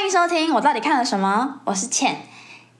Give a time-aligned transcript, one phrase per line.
[0.00, 1.60] 欢迎收听我到底看了什么？
[1.64, 2.22] 我是倩。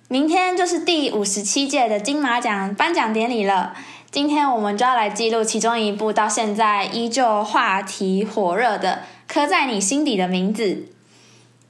[0.09, 3.75] 明天就是第五十七届的金马奖颁奖典礼了，
[4.11, 9.03] 今天我们就要来记录其中一部到现在依旧话题火热的
[9.33, 10.65] 《刻在你心底的名字》。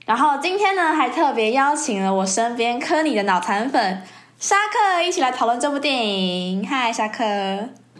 [0.07, 4.03] 然后今天呢，还特别邀请了我身边科你的脑残粉
[4.39, 6.65] 沙克一起来讨论这部电影。
[6.65, 7.25] 嗨，沙克。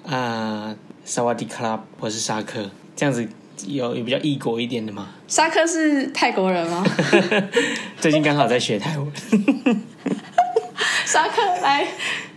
[0.09, 2.71] 啊，萨瓦迪卡拉，我是沙克。
[2.95, 3.29] 这样子
[3.67, 5.09] 有有比较异国一点的吗？
[5.29, 6.85] 沙克是泰国人吗？
[8.01, 9.07] 最近刚好在学泰文。
[11.07, 11.87] 沙克来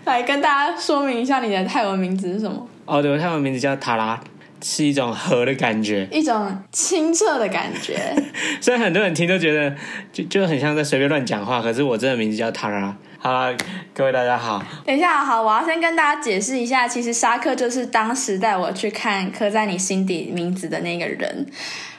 [0.05, 2.68] 来跟大家说明一下你的泰文名字是什么？
[2.86, 4.20] 哦，对，我泰文名字叫塔拉，
[4.63, 8.16] 是一种河的感觉，一种清澈的感觉。
[8.62, 9.76] 虽然很多人听都觉得
[10.13, 12.95] 就就很像在随便乱讲话，可是我真的名字叫塔拉。
[13.20, 13.55] 好啦，
[13.94, 14.63] 各位大家好。
[14.85, 21.45] 等一下，好，我要先跟大家解释一下，其实沙克就是当时带我去看《刻在你心底名字》的那个人。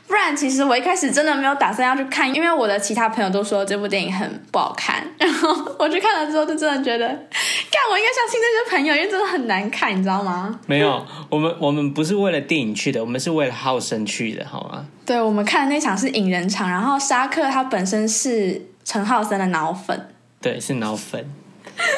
[0.07, 5.03] 不然，其实我一开始真的没有打算要去看，因为我的其他朋友都说这部电影很不好看。
[5.19, 10.61] 然后我去看了之后，就真的觉得，看，我应该相信这些朋友，因为真的很难看，你知道吗？
[10.67, 14.87] 没有，我们我们不是为了电影去的，我们是为了浩生去的，好吗？
[15.07, 20.09] 对，我们看的那场是影人场，然后沙克他本身是陈浩森的脑粉。
[20.41, 21.27] 对，是脑粉。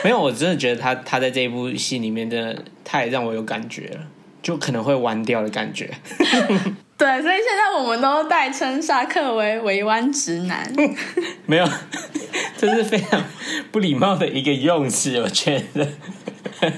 [0.02, 4.00] 没有，我真的觉得他他在这一部戏里面真的太让我有感觉了，
[4.40, 5.92] 就可能会弯掉的感觉。
[6.98, 10.72] 对，所以现在我们都代称沙克为围弯直男。
[11.44, 11.68] 没有，
[12.56, 13.22] 这是非常
[13.70, 15.86] 不礼貌的一个用词，我觉得。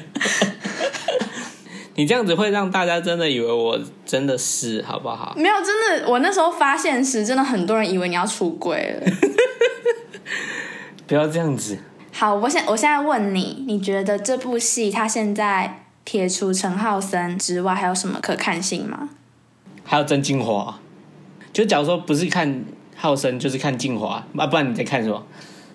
[1.95, 5.35] 你这样子会让大家真的以为我真的是好不好？
[5.37, 9.13] 没有，真的，我那时候发现时，真的很多人以为你要出轨了。
[11.07, 11.79] 不要这样子。
[12.13, 19.09] 好，我现我现在问你，你觉得这部戏它现在撇除陈浩森之外，还有什么可看性吗？
[19.91, 20.79] 还有曾静华，
[21.51, 22.63] 就假如说不是看
[22.95, 25.25] 浩森，就是看静华啊，不然你在看什么？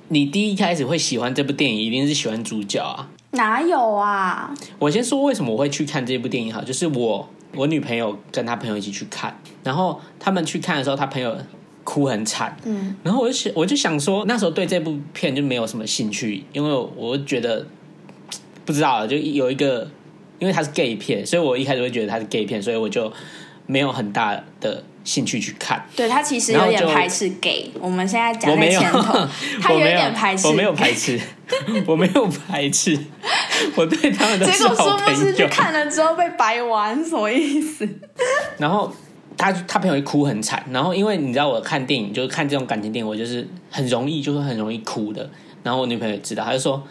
[0.09, 3.09] 你第一开始会喜欢这部电影，一定是喜欢主角啊？
[3.31, 4.53] 哪有啊？
[4.77, 11.35] 我先说为什么我会去看这部电影哈，就是我我女朋友跟她朋友一起去看，然后他们去看的时候，她朋友
[11.83, 17.65] 哭很惨，嗯，然后我就想我就想说，那时候对这部片就没有什么兴趣，因为我觉得
[18.63, 19.89] 不知道，就有一个，
[20.37, 23.11] 因为它是 gay 片，所以我一开始会觉得它是 gay 片，所以我就
[23.65, 25.85] 没有很大的兴趣去看。
[25.95, 29.27] 对他其实有点排斥 gay，我们现在讲在前头，
[29.61, 31.19] 他有点排斥，我没有排斥，
[31.87, 32.97] 我没有排斥，
[33.75, 34.97] 我对他们都是好朋友。
[34.97, 37.87] 结果说不是去看了之后被白玩，什么意思？
[38.57, 38.91] 然后
[39.37, 45.29] 他他朋友哭很惨，然后因为你知道我看电影就是看这种感情电影，我就是很容易就是很容易哭的。
[45.63, 46.83] 然后我女朋友也知道，她就说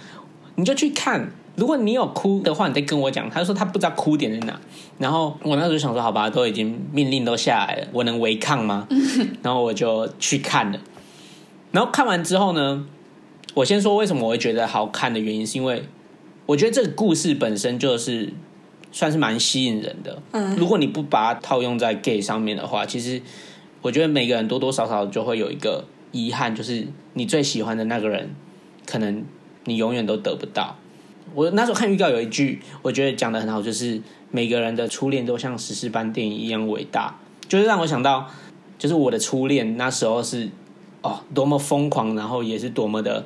[0.57, 1.31] 你就去看。
[1.55, 3.29] 如果你有哭的话，你再跟我讲。
[3.29, 4.59] 他说他不知道哭点在哪，
[4.99, 8.89] 然后我那时候想说，好吧，都已经命令都下来了，我能违抗吗？
[9.43, 10.81] 然后我就去看了。
[11.71, 12.87] 然后看完之后呢，
[13.55, 15.85] 我先说为什么我会觉得好看的原因，是因为
[16.47, 18.33] 我觉得这个故事本身就是
[18.91, 20.23] 算是蛮吸引人的。
[20.33, 23.21] 嗯，如果你不把它套用在 gay 上面的话，其实
[23.83, 28.35] 我觉得每个人多多少少就会有一个遗憾，就是你最喜欢的那个人，
[28.87, 29.25] 可能
[29.65, 30.77] 你永远都得不到。
[31.35, 34.01] 我那时候看预告有一句，我觉得讲的很好，就是
[34.31, 37.19] 每个人的初恋都像史诗般电影一样伟大，
[37.49, 38.29] 就是让我想到，
[38.79, 40.49] 就是我的初恋那时候是
[41.03, 43.25] 哦多么疯狂，然后也是多么的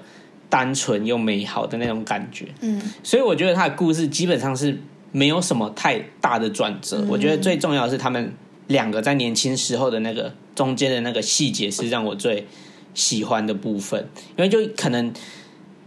[0.49, 2.47] 单纯又美好的那种感觉。
[2.61, 4.79] 嗯，所以我觉得他的故事基本上是
[5.13, 7.05] 没有什么太大的转折。
[7.09, 8.33] 我觉得最重要的是他们
[8.69, 12.47] 两个在年轻时候的那个中间的那个细节是让我最
[12.95, 15.13] 喜欢的部分，因为就可能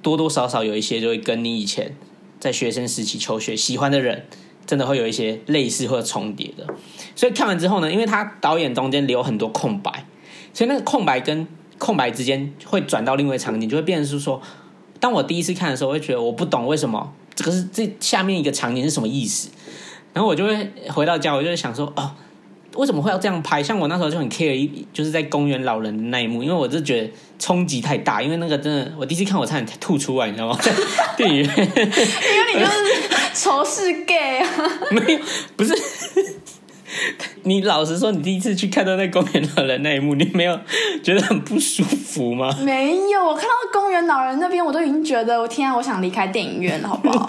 [0.01, 1.95] 多多少少有一些就会跟你以前。
[2.39, 4.25] 在学生时期求学喜欢的人，
[4.65, 6.65] 真的会有一些类似或者重叠的。
[7.13, 10.05] 所以看完之后呢，因为他导演中间留很多空白，
[10.53, 11.45] 所以那个空白跟
[11.77, 14.41] 空白之间会转到另外场景，就会变成是说，
[15.01, 19.49] 当我第一次看的时候，我会觉得我不懂为什么这个是这下面一个场景是什么意思，
[20.13, 22.15] 然后我就会回到家，我就会想说，哦。
[22.79, 23.61] 为什么会要这样拍？
[23.61, 30.57] 像我那时候就很 care 一，就是在公园老人的那一幕，因为我就觉得冲击太大，因为那个真的，我第一次看我差点吐出来，你知道吗？
[31.17, 32.73] 电影院，因为你就是
[33.33, 34.47] 仇视 gay 啊？
[34.91, 35.19] 没有，
[35.57, 35.73] 不是。
[37.43, 40.57] 你老实说，你第一次去看到那公园老人那一幕，你没有
[41.03, 42.55] 觉得很不舒服吗？
[42.63, 47.27] 没有，我看到公园老人那边，我都已经觉得，我天啊，我想离开电影院了，好不好？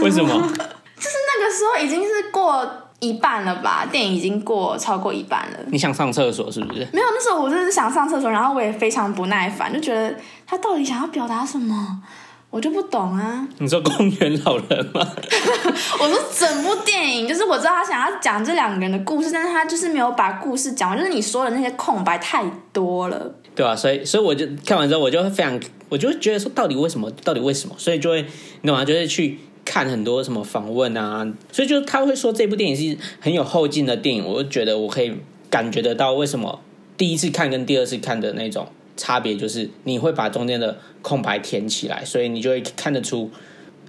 [0.00, 0.28] 为什么？
[0.30, 2.87] 就是那个时候已经是过。
[3.00, 5.58] 一半了吧，电影已经过超过一半了。
[5.68, 6.80] 你想上厕所是不是？
[6.92, 10.14] 没有，那时候我就是想上厕所，然后我也非常不耐烦，就觉得
[10.46, 12.02] 他到底想要表达什么，
[12.50, 13.46] 我就不懂啊。
[13.58, 15.06] 你说公园老人吗？
[16.00, 23.34] 我说整部电影，就是我知道他想要讲这两个人的故事，但是他就是没有把故事讲完，就是你说的那些空白太多了。
[23.54, 25.58] 对啊、所以所以我就看完之后，我就会非常，
[25.88, 27.10] 我就会觉得说，到底为什么？
[27.24, 27.74] 到底为什么？
[27.76, 28.24] 所以就会，
[28.62, 28.84] 你懂吗？
[28.84, 35.12] 就是去看很多什么访问啊，所以就他会说这部电影是很有后劲的电影，我就觉得我可以
[35.50, 36.58] 感觉得到为什么
[36.96, 38.66] 第一次看跟第二次看的那种
[38.96, 43.30] 差别，就是你会把中间的空白填起来，所以你就会看得出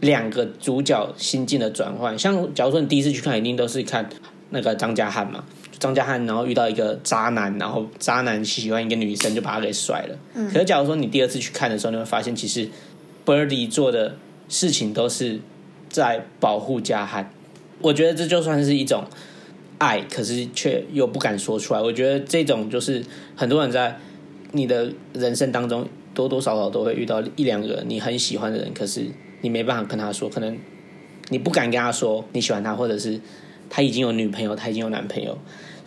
[0.01, 2.19] 两个主角心境的转换。
[2.19, 4.09] 像假如说你第一次去看，一定都是看
[4.49, 5.45] 那个张家汉嘛，
[5.79, 10.17] 张家汉然后遇到一个渣男，然后渣男喜欢一个女生，就把他给甩了。
[10.33, 10.51] 嗯。
[10.51, 12.67] 可是假如说你第二次去看的时候，你会发现其实
[13.25, 14.17] Birdy 做的
[14.49, 15.39] 事情都是
[15.89, 17.31] 在保护家汉。
[17.81, 19.03] 我觉得这就算是一种
[19.77, 21.81] 爱，可是却又不敢说出来。
[21.81, 23.03] 我觉得这种就是
[23.35, 23.97] 很多人在
[24.51, 29.05] 你的人生当中多多少少都会遇到一两个你很喜欢的人，可是
[29.41, 30.57] 你没办法跟他说，可能
[31.29, 33.19] 你不敢跟他说你喜欢他，或者是
[33.69, 35.37] 他已经有女朋友，他已经有男朋友，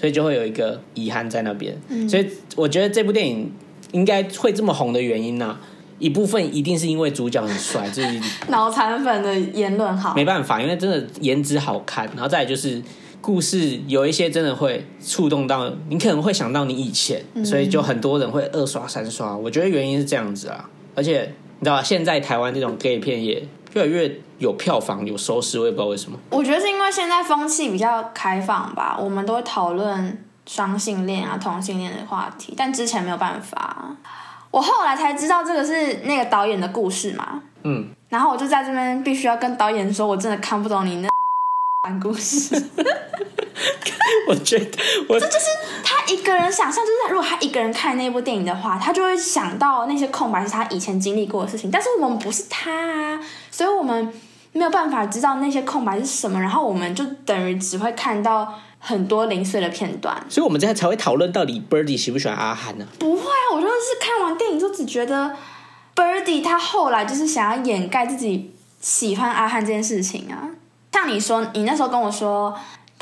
[0.01, 1.77] 所以就会有一个遗憾在那边。
[2.09, 2.27] 所以
[2.57, 3.53] 我觉得这部电影
[3.91, 5.59] 应该会这么红的原因呢、
[6.03, 8.21] 一部分一定是因为主角很帅，这是
[8.51, 12.83] 脑残粉的言论好，没办法，因为真的颜值好看，然后再来就是
[13.21, 19.37] 故事有一些真的会触动到你，可能会想到你以前，所以就很多人会二刷三刷。
[19.37, 26.19] 我觉得原因是这样子啊，而且你知道吧，现在台湾这种 gay 片也越来越有票房、有收视，我也不知道为什么。
[26.31, 33.97] 我觉得是因为现在风气比较开放吧，我们都会讨论双性恋啊、同性恋的话题，但之前没有办法。
[34.53, 41.09] 我后来才知道这个是那个导演的故事嘛，嗯，然后我就在这边必须要跟导演说，我真的看不懂你那
[42.01, 42.55] 故事。
[44.29, 44.79] 我觉得
[45.09, 51.71] 我他一个人想象，就是如果他一个人看那部电影的话，他就会想到那些空白是他以前经历过的事情。
[51.71, 53.21] 但是我们不是他啊，
[53.51, 54.13] 所以我们
[54.53, 60.23] 没有办法知道那些空白是什么，然后我们就等于只会看到很多零碎的片段。
[60.29, 65.35] 所以我们这样才会讨论到底 Birdy 喜不喜欢阿汉呢、不会啊，我就是看完电影就只觉得
[65.95, 70.51] Birdy 他后来就是想要掩盖自己喜欢阿汉这件事情啊。
[70.93, 72.55] 像你说，你那时候跟我说。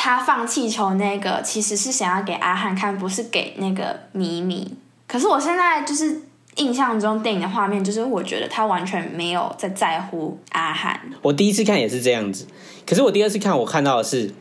[0.02, 4.66] 他放气球那个其实是想要给阿汉看，不是给那个咪咪。
[5.06, 6.22] 可是我现在就是
[6.56, 10.98] 印象中电影的画面，就是我觉得他完全没有在在乎阿汉。
[11.20, 12.46] 我第一次看也是这样子，
[12.86, 14.32] 可是我第二次看，我看到的是，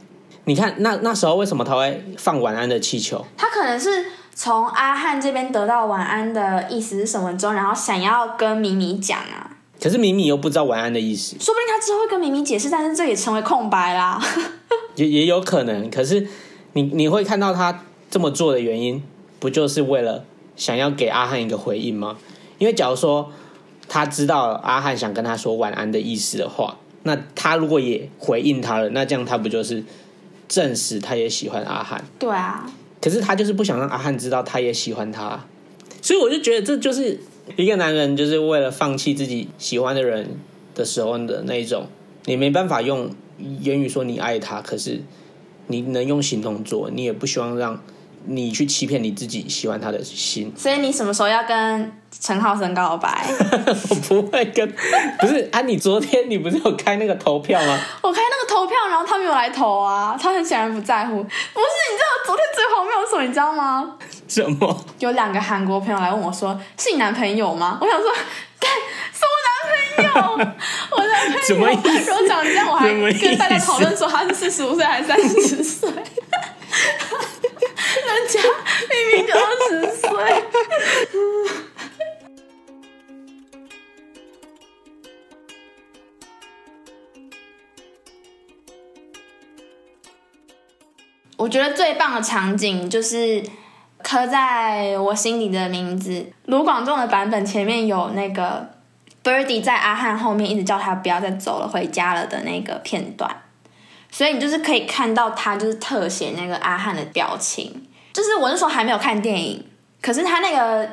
[0.49, 3.23] 你看那那时候为什么他会放晚安的气球？
[3.37, 9.51] 他可能是从阿汉这边得到晚安的意思是什么之后，然后想要跟米米讲啊。
[9.79, 14.19] 可是米米又不知道晚安的意思，说不定他之后会跟米米解释，但是这也成为空白啦。
[14.95, 15.87] 也也有可能。
[15.91, 16.27] 可是
[16.73, 19.03] 你你会看到他这么做的原因，
[19.39, 20.25] 不就是为了
[20.55, 22.17] 想要给阿汉一个回应吗？
[22.57, 23.31] 因为假如说
[23.87, 29.83] 他知道阿汉想跟他说晚安的意思的话，那他如果也回应他了，那这样他不就是
[30.49, 32.03] 证实他也喜欢阿汉？
[32.19, 32.69] 对啊，
[32.99, 35.45] 可是他就是不想让阿汉知道他也喜欢他，
[36.01, 37.17] 所以我就觉得这就是
[37.55, 40.37] 一个男人就是为了放弃自己喜欢的人
[40.75, 41.87] 的时候的那一种，
[42.25, 43.09] 你没办法用
[43.61, 45.01] 言语说你爱他，可是
[45.67, 47.81] 你能用行动做，你也不希望让
[48.25, 50.51] 你去欺骗你自己喜欢他的心。
[50.57, 53.25] 所以你什么时候要跟陈浩生告白？
[53.89, 54.67] 我不会跟，
[55.19, 55.61] 不是啊？
[55.61, 57.79] 你昨天你不是有开那个投票吗？
[58.01, 61.15] 我开那个投票，然后他没有来投啊，他很显然不在乎。
[61.15, 63.23] 不是，你知道昨天最荒谬的是什么？
[63.23, 63.95] 你知道吗？
[64.27, 64.85] 什么？
[64.99, 68.11] 有两个韩国朋友来问我说：“是你男朋友吗？”我想说，
[68.59, 68.69] 干
[69.13, 70.53] 是我男朋友，
[70.91, 71.41] 我男朋友。
[71.41, 75.89] 什么意思如果讲这样，我还跟大家讨论说他是四十五岁还是三十岁，
[77.95, 78.39] 人家
[78.89, 80.07] 明明就二十岁。
[91.37, 93.41] 我觉得最棒的场景就是
[94.03, 96.33] 刻在我心里的名字。
[96.45, 98.69] 卢广仲的版本前面有那个
[99.23, 103.43] Birdy 在阿汉后面一直叫他不要再走了，回家了的那个片段，
[104.11, 107.78] 所以你就是可以看到他就是特写那个阿汉的表情。
[108.13, 109.65] 就是我那时候还没有看电影，
[110.01, 110.89] 可是他那个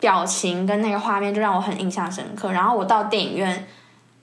[0.00, 2.52] 表情跟那个画面就让我很印象深刻。
[2.52, 3.66] 然后我到电影院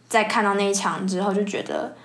[0.08, 1.96] 再看到那一场之后，就觉得。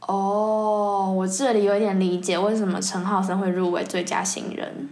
[0.00, 4.88] 哦，我这里有点理解为什么陈浩森会入围最佳新人，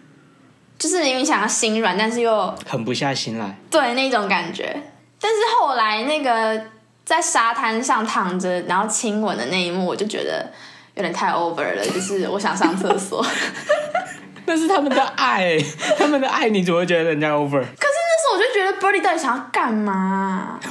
[0.76, 3.57] 就是因为想要心软，但是又狠不下心来。
[3.71, 4.76] 对那种感觉。
[5.21, 6.61] 但是后来那个
[7.05, 10.45] 在沙滩上躺着然后亲吻的那一幕，我就觉得
[10.97, 13.25] 有点太 over 了，就是我想上厕所。
[14.47, 15.57] 那是他们的爱，
[15.99, 17.51] 他们的爱，你怎么会觉得人家 over？
[17.51, 20.61] 可是那时候我就觉得 Birdy 到底想要干嘛？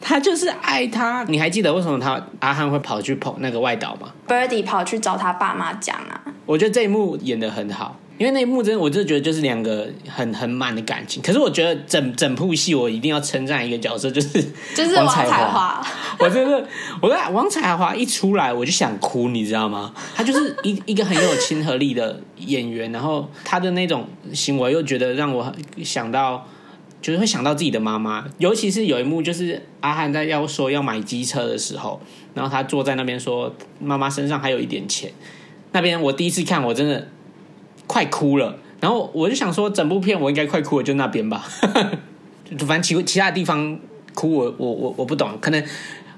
[0.00, 1.24] 他就是爱他。
[1.28, 11.22] 你还记得为什么他阿汉会跑去跑那个外岛吗？Birdy 跑去找他爸妈讲啊，我觉得这一幕演的很好，因为那一幕真的，我真的觉得就是两个很很满的感情。
[11.22, 14.42] 可是我觉得整整部戏，我一定要称赞一个角色，就是
[14.76, 15.82] 就是王彩华。
[16.20, 16.62] 我真的，
[17.00, 19.94] 我在王彩华一出来我就想哭，你知道吗？
[20.14, 25.50] 他就是一一个很有亲和力的演员，然后他的那种行为又觉得让我
[25.82, 26.46] 想到，
[27.00, 28.26] 就是会想到自己的妈妈。
[28.36, 31.98] 尤其是有一幕，就是阿汉在要说要买机车的时候，
[32.34, 35.10] 然后他坐在那边说妈妈身上还有一点钱。
[35.72, 37.08] 那边我第一次看，我真的。
[37.90, 41.44] 快哭了，然后我就想说，整部片我应该快哭了，就那边吧。
[42.60, 43.76] 反正其其他地方
[44.14, 45.36] 哭，我我我我不懂。
[45.40, 45.60] 可能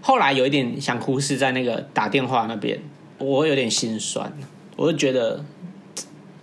[0.03, 2.79] 后来有一点想哭，是在那个打电话那边，
[3.17, 4.31] 我有点心酸。
[4.77, 5.43] 我就觉得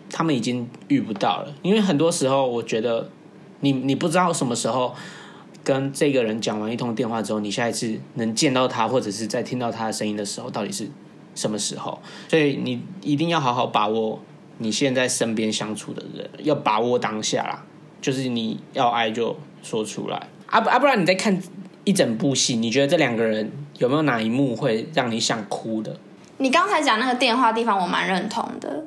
[0.09, 3.12] 他们已经遇不到了，因为很多时候，我觉得
[3.59, 4.95] 你你不知道什么时候
[5.63, 10.89] 跟这个人讲完一通电话之后，你下一次能见到他，或者是在听到他的声音的时候，到底是
[11.36, 12.00] 什么时候？
[12.27, 14.19] 所以你一定要好好把握。
[14.60, 17.63] 你现在身边相处的人要把握当下啦，
[18.00, 21.42] 就是你要爱就说出来啊不啊不然你在看
[21.84, 25.98] 一整部戏，你觉得这两个人有没有哪一幕会让你想哭的？
[26.38, 28.86] 你刚才讲那个电话地方，我蛮认同的，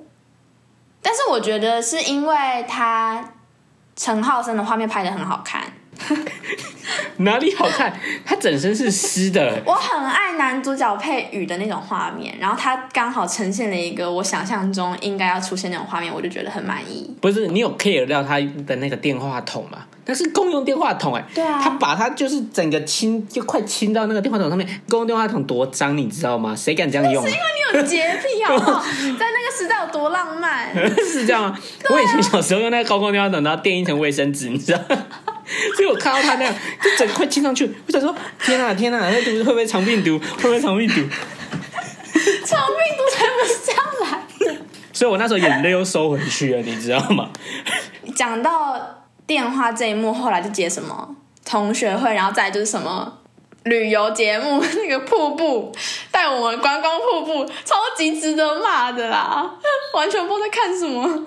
[1.03, 3.33] 但是我觉得是因为他
[3.97, 5.73] 陈浩生的画面拍的很好看。
[7.19, 7.93] 哪里好看？
[8.25, 9.63] 他整身是湿的。
[9.65, 17.15] 我很爱男主角配雨的那种画面，然后他刚好呈现了一个我想象中应该要出现那种画面，我就觉得很满意。
[17.21, 19.79] 不是你有 care 到他的那个电话筒吗？
[20.05, 21.25] 那是公用电话筒哎。
[21.33, 21.61] 对啊。
[21.63, 24.67] 他把他就是整个亲，就快亲到那个电话筒上面。
[24.89, 26.55] 公用电话筒多脏，你知道吗？
[26.57, 27.23] 谁敢这样用？
[27.25, 27.41] 是因为
[27.73, 28.81] 你有洁癖好不好？
[28.83, 30.75] 在那个时代有多浪漫？
[31.07, 31.57] 是这样吗？
[31.89, 34.81] 我以前小时候用那个公共电话筒，然后垫一层卫生纸，你知道。
[35.77, 40.19] 所以我看到他那样，就整个快亲上去，我想说：天哪，天哪，那毒会不会藏病毒？
[40.19, 40.95] 会不会藏病毒？
[42.45, 44.63] 藏病毒才不是这样来的。
[44.93, 47.31] 所以我那时候眼泪又收回去了，你知道吗？
[48.15, 53.21] 讲到电话这一幕，后来就接什么同学会，然后再就是什么
[53.65, 55.73] 旅游节目， 那个瀑布
[56.11, 59.49] 带我们观光瀑布，超级值得骂的啦！
[59.95, 61.27] 完全不知道在看什么。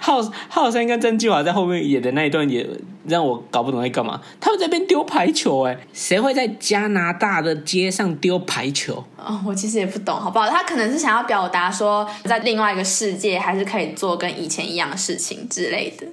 [0.00, 2.66] 浩浩森跟曾纪华在后面演的那一段也
[3.06, 4.20] 让我搞不懂在干嘛。
[4.40, 9.04] 他们在边丢排球，哎，谁会在加拿大的街上丢排球？
[9.16, 10.48] 哦，我其实也不懂，好不好？
[10.48, 16.06] 他可能是想要表达说，在另外一个世界还是可以做跟以前一样的事情之类的。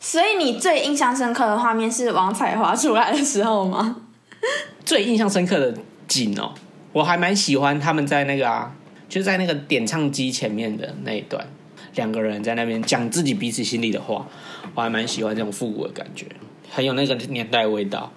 [0.00, 3.96] 所以你最印象深刻的画面是王彩华出来的时候吗？
[4.84, 5.74] 最印象深刻的
[6.08, 6.52] 景哦，
[6.92, 8.76] 我还蛮喜欢他们在那个啊，
[9.08, 11.46] 就在那个点唱机前面的那一段。
[11.94, 14.26] 两个人在那边讲自己彼此心里的话，
[14.74, 16.24] 我还蛮喜欢这种复古的感觉，
[16.70, 18.10] 很有那个年代味道。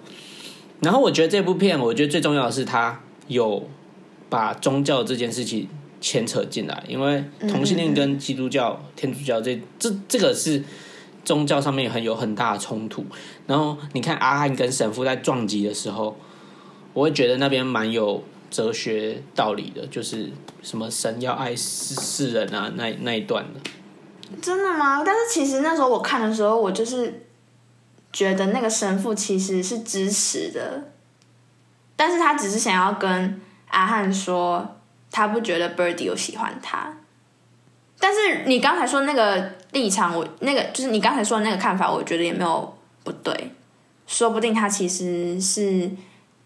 [0.80, 3.68] 然后我觉得这部片，我觉得最重要的是它有
[4.30, 5.68] 把宗教这件事情
[6.00, 10.64] 牵扯进来，因为同性恋跟基督教、天主教这这这个是
[11.26, 13.04] 宗教上面很有很大的冲突。
[13.46, 16.16] 然后你看阿汉跟神父在撞击的时候，
[16.94, 18.24] 我会觉得那边蛮有。
[18.48, 20.30] 哲学道理的，就是
[20.62, 23.60] 什么神要爱世人啊，那那一段的。
[24.40, 25.02] 真的吗？
[25.04, 27.26] 但是其实那时候我看的时候，我就是
[28.12, 30.92] 觉得那个神父其实是支持的，
[31.96, 34.76] 但是他只是想要跟阿汉说，
[35.10, 36.96] 他不觉得 Birdy 有喜欢他。
[37.98, 43.52] 但是你刚才说那个立场，我那个就是你刚才说的那个看法，我觉得也没有不对，
[44.06, 45.90] 说不定他其实是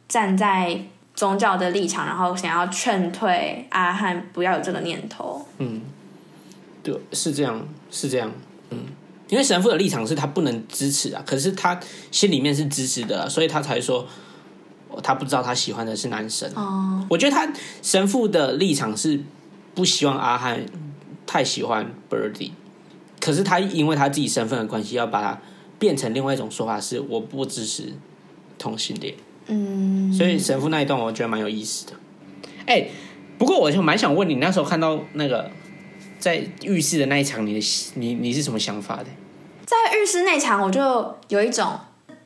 [0.09, 0.81] 站在。
[1.13, 5.45] 宗教的立场，然后想要劝退阿汉不要有这个念头。
[5.59, 5.83] 嗯，
[6.83, 8.33] 对，是这样，是这样。
[8.71, 8.79] 嗯，
[9.29, 11.79] 因为神父的立场是他不能支持啊，可是他
[12.11, 14.07] 心里面是支持的，所以他才说
[15.03, 16.51] 他不知道他喜欢的是男生。
[16.55, 17.47] 哦，我觉得他
[17.83, 19.21] 神父的立场是
[19.75, 20.65] 不希望阿汉
[21.33, 22.51] 太喜欢 Birdy，
[23.21, 25.41] 可是他因为他自己身份的关系，要把它
[25.79, 27.93] 变成另外一种说法，是我不支持
[28.59, 29.15] 同性恋。
[29.47, 31.93] 嗯，所以神父那一段我觉得蛮有意思的。
[32.67, 32.89] 哎，
[33.39, 35.49] 不过我就蛮想问你，那时候看到那个
[36.19, 39.07] 在浴室的那一场，你的你你是什么想法的？
[39.65, 41.79] 在浴室那场，我就有一种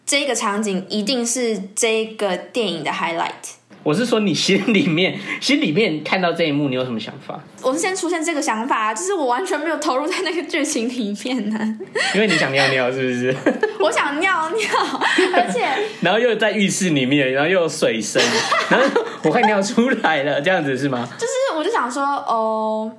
[0.07, 3.59] 这个场景一定是这个电影的 highlight。
[3.85, 7.39] 我是说，你心里面 心里面看到这一幕，你有什么想法？
[7.63, 11.79] 我是先出现这个想法，就是我完全没有投入在那个剧情里面呢。
[12.15, 13.37] 因为你想尿尿，是不是？
[13.79, 14.69] 我想尿尿，
[15.37, 15.69] 而且
[16.01, 18.23] 然后又在浴室里面，然后又有水声，
[18.71, 21.07] 然后我快尿出来了，这样子是吗？
[21.19, 22.91] 就是，我就想说，哦，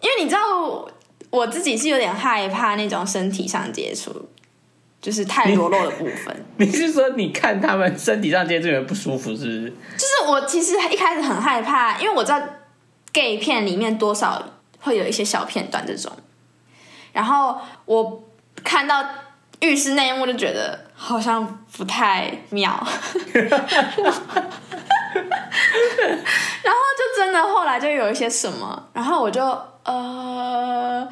[0.00, 0.88] 因为你知道，
[1.30, 4.28] 我自己是有点害怕那种身体上接触。
[5.02, 6.34] 就是太裸露的部分。
[6.56, 9.68] 你是说你看他们身体上接触有不舒服，是不是？
[9.98, 12.40] 就是我其实一开始很害怕，因为我知道
[13.12, 14.42] gay 片里面多少
[14.80, 16.10] 会有一些小片段这种。
[17.12, 18.22] 然后我
[18.64, 19.04] 看到
[19.60, 22.70] 浴室那一幕就觉得好像不太妙，
[23.34, 23.50] 然
[26.72, 29.44] 后就真的后来就有一些什么，然后我就
[29.84, 31.06] 呃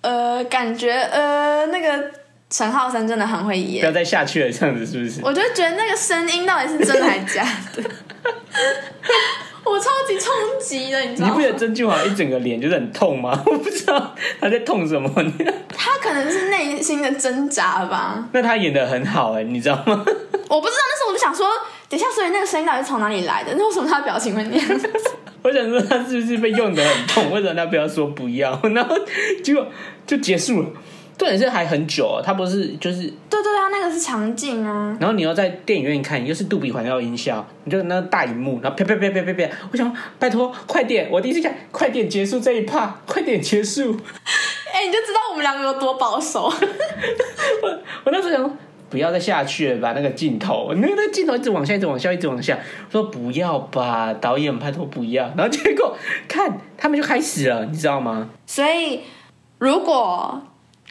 [0.00, 2.10] 呃感觉呃那个
[2.52, 5.20] 陈浩森真的很会演不要，再下去了，这样子是不是？
[5.24, 7.42] 我就觉得那个声音到底是真的还是假
[7.74, 7.82] 的，
[9.64, 10.30] 我超级冲
[10.60, 11.42] 击的，你知道吗你不？
[11.46, 13.42] 觉得曾俊华一整个脸就是很痛吗？
[13.46, 15.10] 我不知道他在痛什么。
[15.74, 20.04] 他可能是内心的挣扎吧，那他演的很好哎、你知道吗？
[20.48, 20.82] 我不知道。
[20.84, 21.46] 那时候我就想说，
[21.88, 23.54] 等一下，所以那个声音到底是从哪里来的？
[23.56, 24.80] 那为什么他的表情会那样？
[25.42, 27.30] 我想说他是不是被用的很痛？
[27.32, 28.60] 为什么他不要说不要？
[28.74, 28.94] 然后
[29.42, 29.66] 结果
[30.06, 30.68] 就结束了。
[31.22, 34.96] 重点是还很久、哦，他不是就是，对对对，他那个是场景啊。
[34.98, 43.96] 然后你又在电影院看，又是杜比环绕音效，你就那个大荧幕，然后啪啪啪啪啪啪，我想拜托快点，我第一次看，快点结束这一趴，快点结束。
[44.74, 46.52] 哎、你就知道我们两个有多保守。
[47.62, 47.68] 我
[48.02, 48.52] 我那时候想说，
[48.90, 52.58] 不要再下去了吧，那个镜头，那个那个镜头一直往下，一直往下，一直往下。
[52.88, 55.32] 我说不要吧，导演拜托不要。
[55.36, 58.28] 然后结果看他们就开始了，你知道吗？
[58.44, 59.02] 所以，
[59.58, 60.42] 如果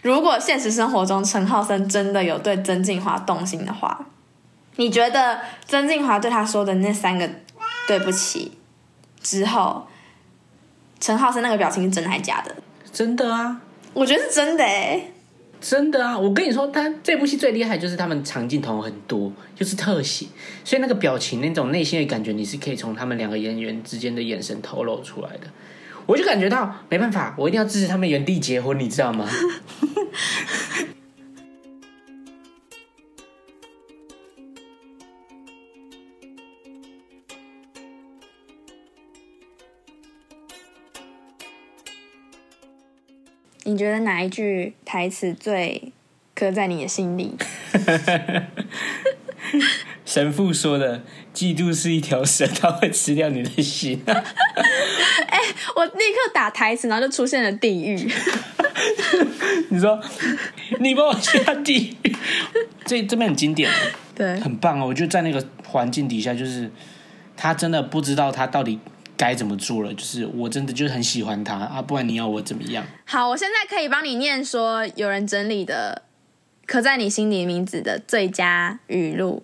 [0.02, 4.08] 如果现实生活中陈浩森真的有对曾静华动心的话，
[4.76, 7.30] 你觉得曾静华对他说的那三个
[7.88, 8.52] 对不起
[9.22, 9.88] 之后，
[11.00, 12.56] 陈浩森那个表情是真的还是假的？
[12.92, 13.62] 真的啊，
[13.94, 15.02] 我觉得是真的哎。
[15.62, 16.18] 真的啊！
[16.18, 20.26] 我跟你说，他这部戏最厉害就是他们长镜头很多，就是特写，
[20.64, 25.42] 所以那个表情、那种内心的感觉，你是可以从他们两个演员之间的眼神透露出来的。
[26.08, 29.28] 我就感觉到没办法，我一定要支持他们原地结婚，你知道吗？
[43.64, 45.94] 你觉得哪一句台词最
[46.36, 47.36] 刻在你的心里？
[50.04, 51.04] 神父说的
[51.34, 54.04] “嫉妒是一条蛇，它会吃掉你的心”
[55.82, 57.96] 我立刻打台词，然后就出现了地狱。
[59.70, 60.00] 你说，
[60.80, 62.16] 你帮我下地狱，
[62.86, 63.68] 这这边很经典，
[64.14, 64.86] 对，很棒哦！
[64.86, 66.70] 我觉得在那个环境底下，就是
[67.36, 68.80] 他真的不知道他到底
[69.18, 69.92] 该怎么做了。
[69.96, 72.86] 就是我真的就是很喜欢他啊，不然你要我怎么样？
[73.06, 76.04] 好，我现在可以帮你念说有人整理的
[76.68, 79.44] 刻在你心里名字的最佳语录。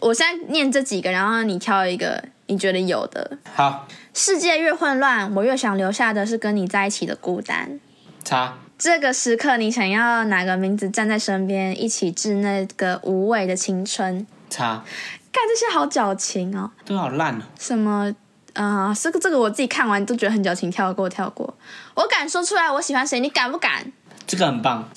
[0.00, 3.38] 我现在念这几个，然后你挑一个你觉得有的。
[3.54, 7.80] 好，世界越混乱，我越想留下的是跟你在一起的孤单。
[8.24, 14.26] 叉这个时刻，你想要哪个名字站在身边，一起致那个无畏的青春？
[14.50, 14.84] 叉，
[15.32, 16.70] 干这些好矫情哦！
[16.84, 17.42] 都好烂哦。
[17.58, 18.14] 什么
[18.54, 21.54] 啊、这个这个我自己看完都觉得很矫情，跳过跳过。
[21.94, 23.92] 我敢说出来我喜欢谁，你敢不敢？
[24.26, 24.88] 这个很棒，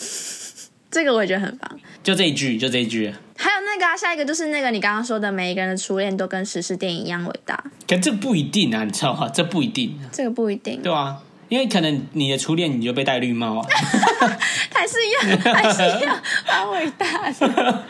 [0.92, 1.80] 这个我也觉得很棒。
[2.04, 3.12] 就这一句，就这一句。
[3.38, 7.64] 还有那个、啊，下一个就是那个你刚刚说的，每一个人的初恋都跟史诗电影一样伟大。
[7.88, 9.28] 可这不一定啊，你知道吗？
[9.30, 11.18] 这不一定，这个不一定，对啊，
[11.52, 13.68] 因为可能你的初恋你就被戴绿帽啊。
[14.74, 15.22] 还是一样，
[15.54, 17.86] 还是一样，蛮伟大的，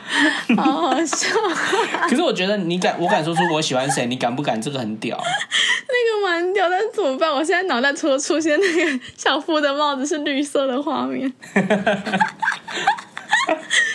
[0.58, 1.28] 好好笑。
[2.10, 4.60] 可是我觉得你敢，我敢说出我喜欢谁，你敢不敢？
[4.60, 5.16] 这个很屌。
[5.88, 7.32] 那个蛮屌，但是怎么办？
[7.32, 11.32] 我现在脑袋除了出现那个小夫的帽子是绿色的画面。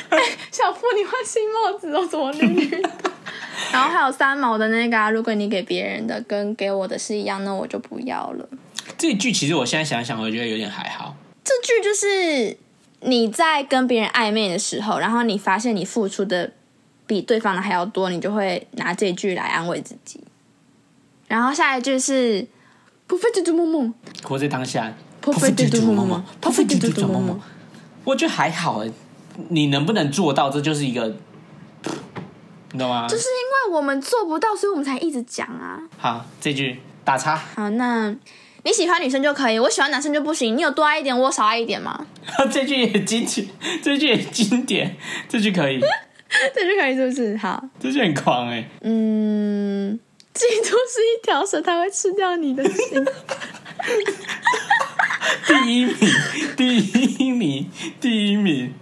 [0.09, 0.19] 哎，
[0.53, 2.89] 小夫，你换新帽子哦，怎么绿绿的？
[3.73, 8.49] 然后还有三毛的那个、啊，如果你给别人的跟给我的是一样，那我就不要了。
[8.99, 11.17] 这一句其实我现在想想，我觉得有点还好。
[11.45, 12.57] 这句就是
[13.01, 16.53] 你在跟别人暧昧的时候，然后你发现你付出的
[17.07, 20.21] 比对方的还要多，你就会拿这句来安慰自己。
[21.29, 22.47] 然后下一句是
[23.07, 27.41] 不费嘟嘟梦梦，活在当下，不费嘟嘟梦梦，不费嘟嘟梦梦。
[28.05, 28.91] 我觉得还好哎，
[29.49, 31.17] 你能不能做到，这就是一个，
[32.73, 33.09] 你懂吗？
[33.09, 35.83] 就是因为我们做不到，所以我们才一直讲啊。
[35.99, 38.15] 好，这句打叉，好，那
[38.67, 40.57] 你喜欢女生就可以，我喜欢男生就不行。
[40.57, 42.05] 你有多爱一点，我少爱一点吗？
[42.51, 43.47] 这句也经典，
[43.81, 44.97] 这句也经典，
[45.29, 45.79] 这句可以，
[46.53, 47.37] 这句可以是不是？
[47.37, 48.69] 好，这句很狂哎。
[48.81, 49.97] 嗯，
[50.35, 53.07] 嫉妒是一条蛇，它会吃掉你的心。
[55.47, 55.95] 第一名，
[56.57, 58.75] 第一名，第一名，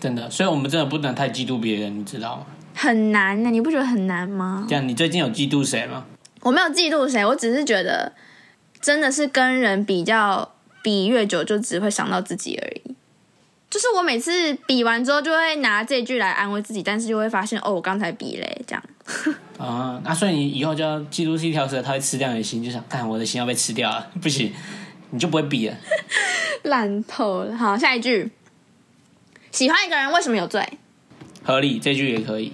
[0.00, 2.46] 真的，所以我们真的不能太嫉妒别人，你知道吗？
[2.74, 4.64] 很难呢，你不觉得很难吗？
[4.66, 6.06] 这样，你最近有嫉妒谁吗？
[6.40, 8.10] 我没有嫉妒谁，我只是觉得
[8.84, 12.94] 真的是跟人比较，比越久就只会想到自己而已。
[13.70, 18.84] 就是我每次比完之后，就会拿这句来安慰自己，但是就会发现哦，我刚才比嘞，这样。
[19.56, 24.52] 啊，那所以你以后就要记住是一条蛇，它会吃掉你的心，就想看我的心要被吃掉了，不行，
[25.08, 25.74] 你就不会比了。
[26.64, 27.56] 烂透了。
[27.56, 28.30] 好，下一句，
[29.50, 30.62] 喜欢一个人为什么有罪？
[31.42, 32.52] 合理，这句也可以。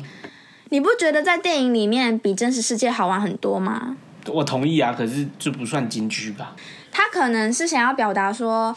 [0.71, 3.97] 你不觉得在电影里面比真实世界好玩很多吗？
[4.27, 6.55] 我同意啊，可是这不算金句吧？
[6.93, 8.77] 他可能是想要表达说，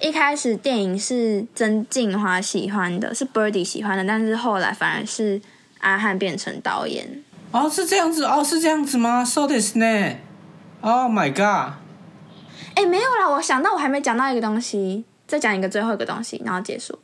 [0.00, 5.40] 一开始电影是曾静华喜欢的，是 Birdy 喜欢的，但是后来反而是
[5.78, 7.22] 阿汉变成导演。
[7.52, 10.16] 哦，是这样子哦，是这样子吗？So this 呢
[10.80, 11.74] ？Oh my god！
[12.74, 16.98] 哎，没有啦，我想到我还没讲到一个东西，再讲一个最后一个东西，然后结束。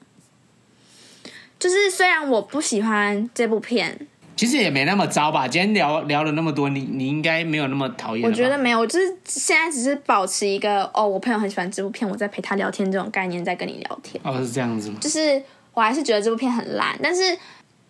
[1.59, 4.07] 就是虽然我不喜欢这部片，
[4.39, 5.49] 其实也没那么糟吧。
[5.49, 8.25] 今天聊聊了那么多，你你应该没有那么讨厌。
[8.25, 14.21] 我觉得没有，我就是现在只是保持一个哦，我朋友很喜欢这部片，我在陪他聊天这种概念在跟你聊天。
[14.23, 14.99] 哦，是这样子吗？
[15.01, 15.43] 就是
[15.75, 17.37] 我还是觉得这部片很烂，但是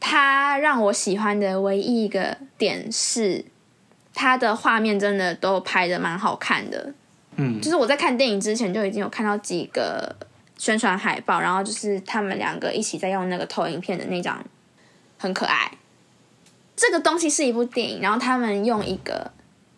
[0.01, 3.45] 它让我喜欢的唯一一个点是，
[4.15, 6.95] 它的画面真的都拍的蛮好看的。
[7.37, 10.17] 嗯，就是我在看电影之前就已经有看到几个
[10.57, 14.43] 宣传海报，然后就是他们两个一起在用那个投影片的那张，
[15.19, 15.71] 很可爱。
[16.79, 19.33] 这个东西是一部电影，然后他们用一个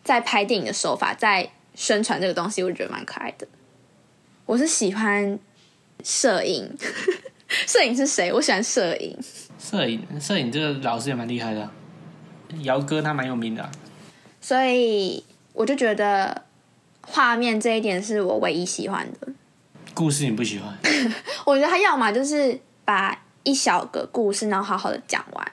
[0.04, 3.48] 在拍电影的手法在宣传这个东西，我觉得蛮可爱的。
[4.44, 5.38] 我是喜欢
[6.04, 6.76] 摄影，
[7.66, 8.30] 摄影是谁？
[8.32, 9.18] 我喜欢摄影。
[9.58, 11.70] 摄影，摄影这个老师也蛮厉害的，
[12.64, 13.70] 姚哥他蛮有名的，
[14.40, 16.44] 所以我就觉得。
[17.02, 19.26] 画面这一点是我唯一喜欢的，
[19.94, 20.78] 故事你不喜欢？
[21.44, 25.52] 我觉得他要么就是把一小个故事然后好好的讲完，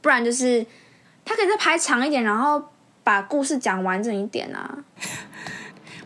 [0.00, 0.64] 不然就是
[1.24, 2.62] 他可以再拍长一点，然后
[3.04, 4.78] 把故事讲完整一点啊。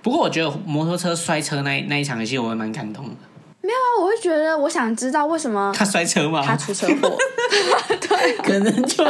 [0.03, 3.15] 不过我觉得摩托车摔车那那一场戏我也蛮感动的。
[3.63, 6.43] 没有啊，我会觉得我想知道为什么他摔车吗？
[6.45, 7.17] 他出车祸，
[7.99, 9.03] 对，可能就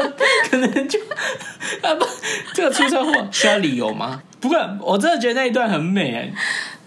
[0.49, 0.97] 可能就
[1.83, 2.07] 啊不，
[2.55, 4.23] 这个出车祸需要理由吗？
[4.41, 6.33] 不过我真的觉得那一段很美哎，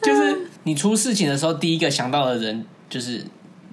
[0.02, 3.26] 就是你出事情的时候，第一个想到的人就是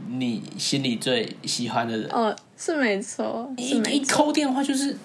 [0.09, 2.09] 你心里最喜欢的人。
[2.11, 4.97] 哦，是没错，一一扣电话就是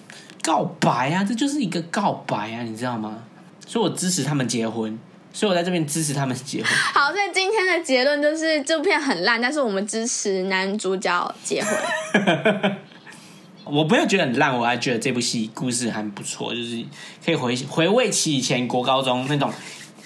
[0.42, 3.22] 告白啊，这就是一个告白啊，你知道吗？
[3.66, 4.98] 所以我支持他们结婚。
[5.32, 6.68] 所以我在这边支持他们结婚。
[6.92, 12.76] 好，所以今天的结论就是这部片很烂，但是我们支持男主角结婚。
[13.64, 16.84] 我不要觉得很烂，我还觉得这部戏故事还不错，就是
[17.24, 19.52] 可以回回味起以前国高中那种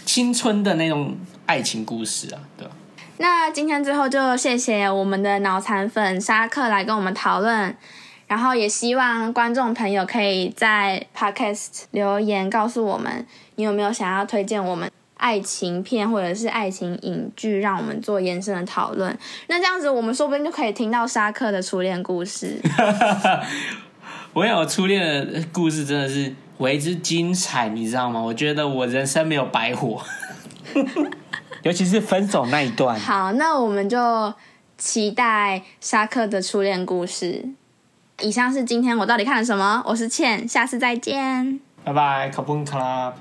[0.04, 2.76] 青春的那种爱情故事啊，对吧？
[3.18, 7.76] 那今天最后就谢谢我们的脑残粉沙克来跟我们讨论，
[8.26, 14.90] 然后也希望观众朋友可以在 Podcast 留言告诉我们，你有没有想要推荐我们。
[15.16, 19.16] 爱情片或者是爱情影剧，让我们做延伸的讨论。
[19.46, 22.60] 那这样子，我们说不定就可以听到沙克的初恋故事。
[24.34, 28.20] 我有初恋的故事，真的是为之精彩，你知道吗？
[28.20, 30.02] 我觉得我人生没有白活，
[31.64, 32.98] 尤其是分手那一段。
[33.00, 34.32] 好，那我们就
[34.76, 37.44] 期待沙克的初恋故事。
[38.20, 39.82] 以上是今天我到底看了什么？
[39.86, 43.12] 我是倩，下次再见，拜拜，考 a 卡拉。